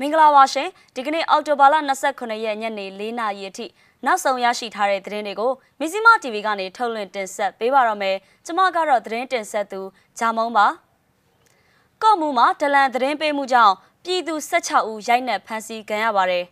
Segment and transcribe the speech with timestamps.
[0.00, 1.74] မင်္ဂလာပါရှင်ဒီကနေ့အောက်တိုဘာလ
[2.10, 3.66] 29ရက်ညနေ4နာရီအထိ
[4.06, 9.80] နောက်ဆုံးရရှိထားတဲ့သတင်းတွေကိုမီဇီမာ TV ကနေထုတ်လွှင့်တင်ဆက်ပေးပါတော့မယ်ကျွန်မကတော့သတင်းတင်ဆက်သူ
[10.18, 10.66] ဂျာမုံပါ
[12.02, 13.74] ကော့မူမှာဒလန်သတင်းပေးမှုကြောင့်
[14.04, 16.44] ပြည်သူ16ဦးရိုက်နှက်ဖမ်းဆီးခံရပါတယ်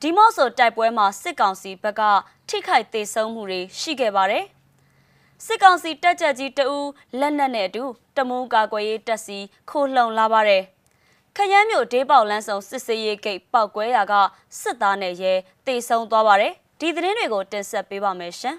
[0.00, 2.02] ဒီမော့ဆိုတိုက်ပွဲမှာစစ်ကောင်စီဘက်က
[2.48, 4.44] ထိခိုက်သေးဆုံးမှုတွေရှိခဲ့ပါတယ်
[5.46, 6.90] စစ်ကောင်စီတက်ကြကြီးတအူး
[7.20, 7.84] လက်နက်နဲ့အတူ
[8.16, 9.38] တမူးကာကွယ်ရေးတပ်စီ
[9.70, 10.62] ခိုးလှုံလာပါတယ်
[11.36, 14.14] ခရမ်းမြို့ဒေးပေါလန်းဆောင်စစ်စေးရေးဂိတ်ပောက်ကွဲရာက
[14.60, 15.32] စစ်သားနဲ့ရဲ
[15.66, 18.56] တေဆုံးသွားပါတယ်ဒီသတင်းတွေကိုတင်ဆက်ပေးပါမယ်ရှင်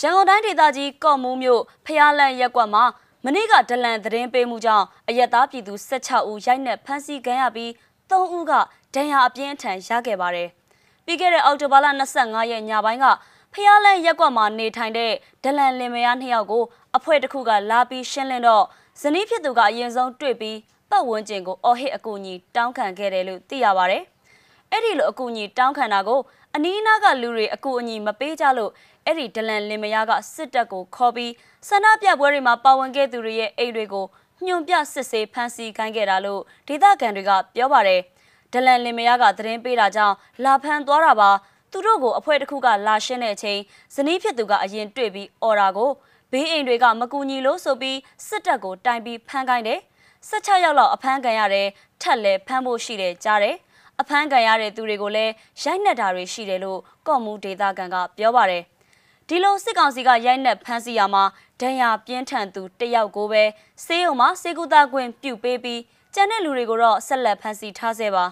[0.00, 2.84] ရန်ကုန်တိုင်းဒေသကြီးကော့မူးမြို့ဖျားလန့်ရက်ကွက်မှာ
[3.24, 7.70] မနေ့ကဒလန်သတင်းပေးမှုကြောင့်အရက်သားပြည်သူ16ဦးရိုက်နှက်ဖမ်းဆီးခံရပြီး
[8.10, 8.52] 3ဦးက
[8.94, 10.48] ဒဏ်ရာအပြင်းထန်ရခဲ့ပါတယ်
[11.04, 11.86] ပြီးခဲ့တဲ့အောက်တိုဘာလ
[12.18, 13.06] 25ရက်ညပိုင်းက
[13.54, 15.12] ဖျားလန့်ရက်ကွက်မှာနေထိုင်တဲ့
[15.44, 16.64] ဒလန်လင်မယားနှစ်ယောက်ကို
[16.96, 18.64] အဖွဲ့တစ်ခုကလာပြီးရှင်းလင်းတော့
[19.02, 20.58] ဇနီးဖြစ်သူကအရင်ဆုံးတွေ့ပြီး
[20.90, 23.98] ပတ်ဝန်းကျင်ကိုအော်ဟစ်အကူအညီတောင်းခံခဲ့တယ်လို့သိရပါဗျ။
[24.72, 26.20] အဲ့ဒီလိုအကူအညီတောင်းခံတာကို
[26.54, 28.70] အနီးအနားကလူတွေအကူအညီမပေးကြလို့
[29.04, 31.32] အဲ့ဒီဒလန်လင်မယားကစစ်တပ်ကိုခေါ်ပြီး
[31.68, 34.06] ဆန္ဒပြပွဲတွေမှာပါဝင်ခဲ့သူတွေရဲ့အိမ်တွေကို
[34.46, 38.00] ညွန်ပြစစ်ဆေးဖမ်းဆီးခိုင်းခဲ့တာလို့ဒေသခံတွေကပြောပါတယ်။
[38.52, 41.30] ဒလန်လင်မယားကသတင်းပေးတာကြောင့်လာဖမ်းသွားတာပါ
[41.72, 43.60] သူတို့ကိုအဖွဲ့တစ်ခုကလာရှင်းတဲ့အချိန်
[43.94, 45.90] ဇနီးဖြစ်သူကအရင်တွေ့ပြီးအော်တာကို
[46.32, 49.80] ဘေးအိမ်တွေကမကူညီလို့ဆိုပြီးစစ်တပ်ကိုတိုင်ပြီးဖမ်းခိုင်းတယ်
[50.28, 51.68] 16ယောက်လောက်အဖမ်းခံရတယ်
[52.02, 53.56] ထက်လဲဖမ်းဖို့ရှိတယ်ကြားတယ်
[54.00, 58.62] အဖမ်းခံရတဲ့သူတွေကိုလည်းရိုက်နှက်တာတွေရှိတယ်လို့ကော့မူဒေတာကန်ကပြောပါတယ်
[59.28, 61.24] ဒီလိုစစ်ကောင်စီကရိုက်နှက်ဖမ်းဆီးရမှာ
[61.60, 63.42] ဒဏ်ရာပြင်းထန်သူတယောက်ကိုပဲ
[63.84, 65.80] စေးုံမှာစေကူတာခွင့်ပြုပေးပြီး
[66.14, 68.24] ကျန်တဲ့လူတွေကိုတော့ဆက်လက်ဖမ်းဆီးထားဆဲပါ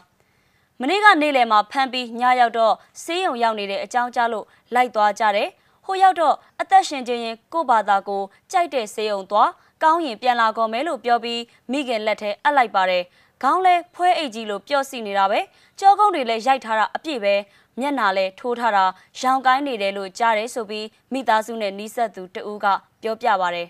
[0.81, 5.49] မနေ့ကနေ့လယ်မှာဖမ်းပြီးညရောက်တော့စေးုံရောက်နေတဲ့အကြောင်းကြားလို့လိုက်သွားကြတယ်
[5.89, 8.23] ဟိုရောက်တော့အသက်ရှင်ခြင်းရင်ကိုဘာသာကို
[8.53, 9.51] ကြိုက်တဲ့စေးုံသွား
[9.83, 13.05] ကောင်းရင်ပြန်လာကောမယ်လို့ပြောပြီးမိခင်လက်ထဲအပ်လိုက်ပါတယ်
[13.43, 15.41] ခေါင်းလဲဖွဲအိတ်ကြီးလို့ပြောစီနေတာပဲ
[15.81, 17.35] ကြောကုန်းတွေလည်းရိုက်ထားတာအပြည့်ပဲ
[17.81, 18.85] မျက်နာလဲထိုးထားတာ
[19.21, 22.67] ရောင်ကိုင်းနေတယ်လို့ကြားတယ်ဆိုပြီးမိသားစုနဲ့နီးစပ်သူတဦးက
[23.03, 23.69] ပြောပြပါတယ်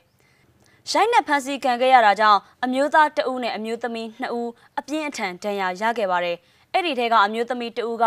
[0.91, 6.37] ရိုက်နဲ့ဖန်စီခံခဲ့ရတာကြောင့်အမျိုးသားတဦးနဲ့အမျိုးသမီးနှစ်ဦးအပြင်းအထန်ဒဏ်ရာရခဲ့ပါတယ်
[6.73, 8.05] အဲ့ဒီထဲကအမျိုးသမီးတဦးက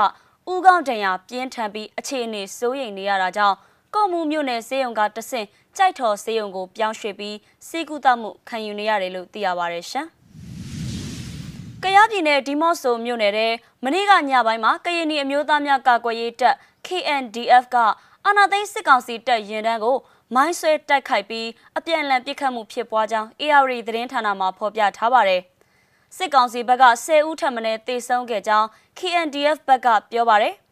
[0.51, 3.57] ဦးကောင်းဒဏ်ရာပြင်းထန်ပြီးအခြေအနေစိုးရိမ်နေရတာကြောင့်
[3.95, 5.47] ကော့မှုမြို့နယ်စေယုံကတဆင့်
[5.77, 7.37] ကြိုက်ထော်စေယုံကိုပြောင်းရွှေ့ပြီး
[7.67, 10.07] စီကူတမှုခံယူနေရတယ်လို့သိရပါတယ်ရှင်။
[11.83, 13.47] ကယားပြည်နယ်ဒီမော့ဆိုမြို့နယ်ထဲ
[13.83, 16.55] မနေ့ကညပိုင်းမှာကရင်နီအမျိုးသားများကာကွယ်ရေးတပ်
[16.87, 17.77] KNDF က
[18.25, 19.97] အာနာသိန်းစစ်ကောင်စီတပ်ရင်တန်းကို
[20.35, 21.47] မိုင်းဆွဲတိုက်ခိုက်ပြီး
[21.77, 25.41] အပြန်အလှန်ပစ်ခတ်မှုဖြစ်ပွားကြောင်း AR သတင်းဌာနမှဖော်ပြထားပါတယ်။
[26.17, 28.67] စစ်ကောင်စီဘက်က10ဦးထပ်မံတေဆုံးခဲ့ကြောင်း
[28.99, 30.53] KNDF ဘက်ကပြောပါတယ်။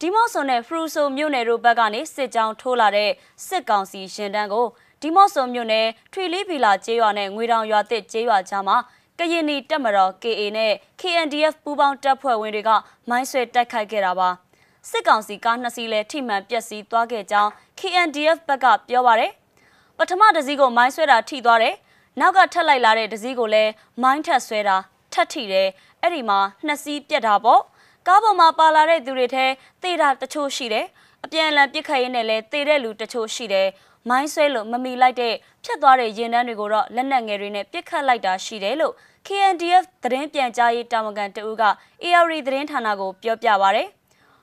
[0.00, 3.10] ဒီမော့ဆိုနဲ့ဖရူဆိုမြို့နယ်တို့ဘက်ကနေစစ်ကြောင်းထိုးလာတဲ့
[3.46, 4.66] စစ်ကောင်စီရှင်တန်းကို
[5.02, 8.76] ဒီမော့ဆိုမြို့နယ်ထွေလီဗီလာကျေးရွာနဲ့ငွေတောင်ရွာသစ်ကျေးရွာကြားမှာ
[9.18, 12.70] ကရင်နီတပ်မတော် KA နဲ့ KNDF ပူးပေါင်းတပ်ဖွဲ့ဝင်တွေက
[13.08, 14.28] မိုင်းဆွဲတိုက်ခိုက်ခဲ့တာပါ
[14.90, 19.32] စစ်ကောင်စီကားနှစ်စီးလဲထိမှန်ပျက်စီးသွားခဲ့ကြောင်း KNDF ဘက်ကပြောပါရယ်
[19.98, 21.74] ပထမတစည်းကိုမိုင်းဆွဲတာထိသွားတယ်
[22.20, 24.76] နောက်ကထက်လိုက်လာတဲ့တစည်းကိုလည်းမိုင်းထက်ဆွဲတာ
[25.12, 25.68] ထက်ထိတယ်
[26.02, 27.62] အဲ့ဒီမှာနှစ်စီးပြက်တာပေါ့
[28.06, 29.46] ကားပေါ်မှာပါလာတဲ့သူတွေထဲ
[29.82, 30.86] သေတာတချို့ရှိတယ်
[31.24, 33.68] အပြန်အလှန်ပြစ်ခတ်ရင်းနဲ့လည်းသေတဲ့လူတချို့ရှိတယ်
[34.08, 35.34] မိုင်းဆွဲလို့မမီလိုက်တဲ့
[35.64, 38.94] ဖြတ်သွားတဲ့ရင်တန်းတွေကိုတော့လက်နက်ငယ်တွေနဲ့ပြစ်ခတ်လိုက်တာရှိတယ်လို့
[39.26, 41.64] KNDF သတင်းပြန်ကြားရေးတာဝန်ခံတဦးက
[42.04, 43.88] AR သတင်းဌာနကိုပြောပြပါရယ်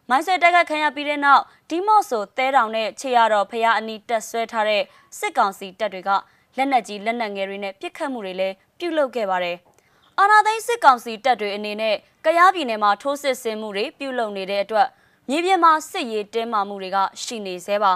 [0.09, 4.83] မိုင်းဆွဲတိုက်ခိုက်ခံရပြီးတဲ့နောက်ဒီမော့ဆိုတဲတောင်နဲ့ခြေရတော်ဖျားအနီးတက်ဆွဲထားတဲ့
[5.19, 6.09] စစ်ကောင်စီတပ်တွေက
[6.57, 9.57] လက်နက်ကြီးလက်နက်ငယ်တွေနဲ့ပစ်ခတ်မှုတွေလည်းပြုလုပ်ခဲ့ပါတယ်။
[10.19, 14.87] အာဏာသိမ်းစစ်ကောင်စီတပ်တွေအနေနဲ့ကယားပြည်နယ်မှာထိုးစစ်ဆင်မှုတွေပြုလုပ်နေတဲ့အတွက်
[15.29, 17.93] မြေပြင်မှာစစ်ရေးတင်းမာမှုတွေကရှိနေသေးပါ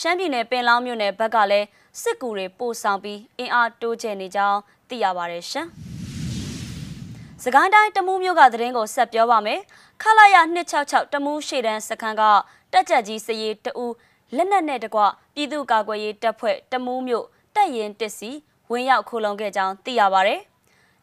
[0.00, 1.66] ရှမ်းပြည်နယ်ပင်လောင်းမြို့နယ်ဘက်ကလည်း
[2.02, 4.58] စစ်ကူတွေပို့ဆောင်ပြီးအင်အားတိုးချဲ့နေကြောင်း
[4.88, 5.66] သိရပါတယ်ရှင်။
[7.42, 9.60] စကိုင်းတိုင်းတမူးမြို့ကသတင်းကိုဆက်ပြောပါမယ်။
[10.02, 10.36] ခလာရ
[10.74, 12.22] 266တမူးရှေ့တန်းစခန်းက
[12.72, 13.94] တက်ကြကြီးစရေးတဦး
[14.36, 15.00] လက်နက်နဲ့တကွ
[15.34, 18.30] ပြည်သူ့ကာကွယ်ရေးတပ်ဖွဲ့တမူးမြို့တပ်ရင်တစ်စီ
[18.70, 20.40] ဝင်ရောက်ခိုလုံခဲ့ကြောင်းသိရပါတယ်။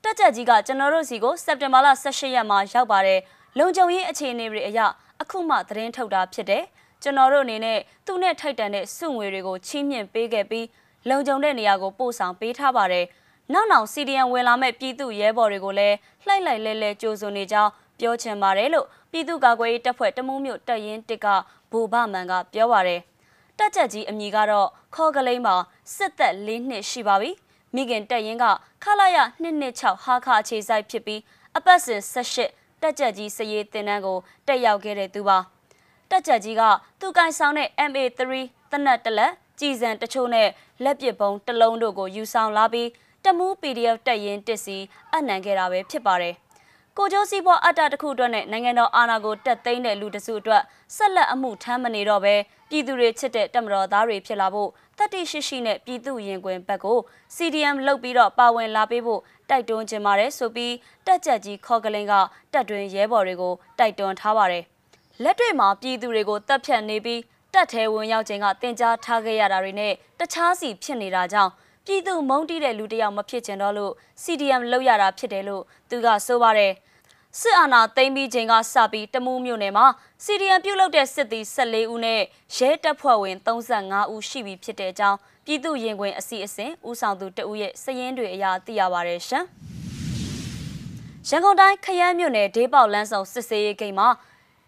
[0.05, 3.19] တက်ကြကြီးကကျွန်တော်တို့စီကိုစက်တင်ဘာလ18ရက်မှာရောက်ပါတယ်
[3.57, 4.79] လုံခြုံရေးအခြေအနေတွေအရ
[5.21, 6.63] အခုမှသတင်းထုတ်တာဖြစ်တယ်
[7.03, 10.67] ကျွန်တော်တို့အနေနဲ့သူ့နဲ့ထိုက်တန်တဲ့စုငွေတွေကိုချီးမြှင့်ပေးခဲ့ပြီး
[11.09, 13.05] လုံခြုံတဲ့နေရာကိုပို့ဆောင်ပေးထားပါတယ်
[13.53, 21.27] နောက်နောက် CDN ဝင်လာမဲ့ပြည်သူရဲဘော်တွေကိုလည်းလှိုက်လိုက်လဲလဲကြိုးစုံနေကြောင်းပြောချင်ပါတယ်လို့ပြည်သူ့ကာကွယ်ရေးတပ်ဖွဲ့တမူးမြို့တပ်ရင်းတစ်က
[21.71, 23.01] ဘူဘမန်ကပြောပါတယ်
[23.57, 25.55] တက်ကြကြီးအမည်ကတော့ခေါ်ကလိန်မှာ
[25.95, 27.31] စစ်သက်၄နှစ်ရှိပါပြီ
[27.75, 28.45] မိခင်တက်ရင်က
[28.83, 31.21] ခလာရ226ဟာခအခြေစိုက်ဖြစ်ပြီး
[31.57, 32.01] အပတ်စဉ်
[32.43, 34.17] 18တက်ကြက်ကြီးစရေးတင်တန်းကို
[34.47, 35.37] တက်ရောက်ခဲ့တဲ့သူပါ
[36.09, 36.61] တက်ကြက်ကြီးက
[36.99, 38.21] သူကင်ဆောင်တဲ့ MA3
[38.71, 40.49] တနက်တလက်ကြည်စံတချို့နဲ့
[40.83, 42.89] လက်ပစ်ပုံတစ်လုံးတို့ကိုယူဆောင်လာပြီး
[43.23, 44.77] တမူး PDF တက်ရင်တစ်စီ
[45.13, 46.35] အနံခဲ့တာပဲဖြစ်ပါတယ်
[46.97, 50.63] ကိုကျိုးစီးပွားအတ္တတစ်ခုအတွက်နဲ့နိုင်ငံတော်အာဏာကိုတက်သိမ်းတဲ့လူတစုအတွက်
[50.95, 52.35] ဆက်လက်အမှုထမ်းမနေတော့ပဲ
[52.69, 56.99] ပြည်သူတွေချစ်တဲ့တမတော်သားတွေဖြစ်လာဖို့ တတိရှိရှိနဲ့ပြည်သူရင်ခွင်ဘက်ကို
[57.35, 60.73] CDM လုတ်ပြီးတော့ပါဝင်လာပေးဖို့တိုက်တွန်းခြင်းပါတယ်ဆိုပြီး
[61.05, 62.13] တက်ကြက်ကြီးခေါ်ကလင်းက
[62.53, 64.63] တက်တွင်ရဲဘော်တွေကိုတိုက်တွန်းထားပါတယ်
[65.23, 67.21] လက်တွေ့မှာပြည်သူတွေကိုတပ်ဖြတ်နေပြီး
[67.53, 71.51] တက်သေးဝင်ရောက်ခြင်းကတင် जा ထားခဲ့ရတာတွေနဲ့တခြားစီဖြစ်နေတာကြောင့်
[71.85, 73.93] ပြည်သူမုန်းတီးတဲ့လူတစ်ယောက်မဖြစ်ချင်တော့လို့
[74.23, 76.71] CDM လောက်ရတာဖြစ်တယ်လို့သူကဆိုပါတယ်
[77.41, 79.85] စစ်အာဏာသိမ်းပြီးချိန်ကစပြီးတမူးမြို့နယ်မှာ
[80.25, 82.21] CDM ပြုတ်လုတဲ့စစ်သည်14ဦးနဲ့
[82.55, 89.45] ရဲတပ်ဖွဲ့ဝင်35ဦးရှိပြီဖြစ်တဲ့အကြောင်းပြည်သူရင်ခွင်အစီအစဉ်ဦးဆောင်သူတဦးရဲ့စည်ရင်းတွေအရာသိရပါတယ်ရှင်။
[91.29, 94.07] ရန်ကုန်တိုင်းခရမ်းမြို့နယ်ဒေးပေါလန်းဆောင်စစ်စေးရေးဂိတ်မှာ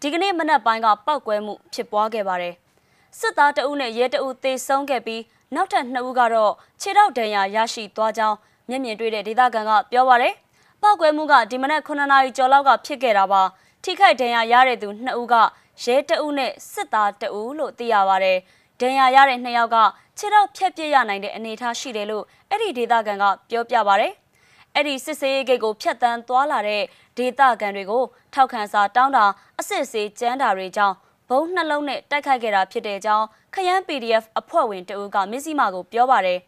[0.00, 2.54] ဒီကနေ့မနက်ပိုင်းကပောက်ကွဲမှုဖြစ်ပွားခဲ့ပါတယ်။
[3.18, 5.22] စစ်သားတအုပ်နဲ့ရဲတအုပ်သေဆုံးခဲ့ပြီး
[5.54, 8.36] နောက်ထပ်2ဦးကတော့ခြေထောက်ဒဏ်ရာရရှိသွားကြောင်း
[8.68, 10.34] မျက်မြင်တွေ့တဲ့ဒေသခံကပြောပါရယ်။
[10.82, 13.42] ပောက်ကွဲမှုကဒီမနက်9နာရီကျော်လောက်ကဖြစ်ခဲ့တာပါ။
[13.84, 15.34] ထိခိုက်ဒဏ်ရာရတဲ့သူ2ဦးက
[15.82, 18.38] ရဲတအုပ်နဲ့စစ်သားတအုပ်လို့သိရပါရယ်။
[18.80, 19.76] ဒဏ်ရာရတဲ့2ယောက်က
[20.18, 24.12] ခြေထောက်ဖြတ်ပြစ်ရနိုင်တဲ့အနေအထားရှိတယ်လို့အဲ့ဒီဒေသခံကပြောပြပါရယ်။
[24.74, 26.82] အဲ့ဒီစစ်စေးဂိတ်ကိုဖျက်တမ်းသွားလာတဲ့
[27.18, 28.02] ဒေသခံတွေကို
[28.34, 29.24] ထောက်ခံစာတောင်းတာ
[29.60, 30.96] အစစ်စေးကြမ်းတာတွေကြောင့်
[31.28, 36.38] ဘုံနှလုံးနဲ့တိုက်ခိုက်ခဲ့တာဖြစ်တဲ့အကြောင်းခရမ်း PDF အဖွဲ့ဝင်တဦးကမစ္စည်းမာကိုပြောပါတယ်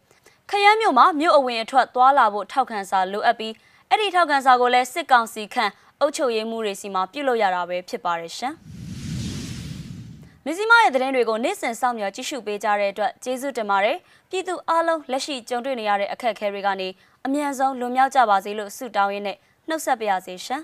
[0.49, 3.53] ခရမ်းမြို့မှာမြို့အဝင်အထွက်သွားလာဖို့ထောက်ခံစာလိုအပ်ပြီး
[3.93, 8.53] အဲ့ဒီထောက်ခံစာကိုလည်းစစ်ကောင်စီခန့်အုပ်ချုပ်ရေးမှုတွေစီမှာပြုလုပ်ရတာပဲဖြစ်ပါတယ်ရှင်
[10.45, 13.97] မစ္စည်းမရဲ့သတင်းတွေကိုနေ့စဉ်စောင့်မျှော်ကြည့်ရှုပေးကြတဲ့အတွက်ကျေးဇူးတင်ပါတယ်
[14.29, 16.87] ပြည်သူအားလုံးလက်ရှိကြုံတွေ့နေရတဲ့အခက်အခဲတွေကနေ
[17.25, 20.61] အမြန်ဆုံးလွန်မြောက်ကြပါစေလို့ဆုတောင်းရင်းနဲ့နှုတ်ဆက်ပါရစေရှင်